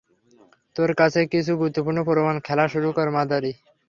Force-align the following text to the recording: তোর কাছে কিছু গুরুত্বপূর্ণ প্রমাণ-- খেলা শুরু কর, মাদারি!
তোর 0.75 0.89
কাছে 0.95 1.19
কিছু 1.33 1.51
গুরুত্বপূর্ণ 1.59 1.99
প্রমাণ-- 2.07 2.43
খেলা 2.47 2.65
শুরু 2.73 2.89
কর, 2.91 3.07
মাদারি! 3.15 3.51